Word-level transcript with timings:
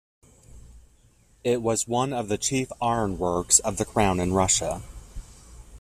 It 1.43 1.61
was 1.61 1.87
one 1.87 2.11
of 2.11 2.27
the 2.27 2.39
chief 2.39 2.71
ironworks 2.81 3.59
of 3.59 3.77
the 3.77 3.85
crown 3.85 4.19
in 4.19 4.33
Russia. 4.33 4.81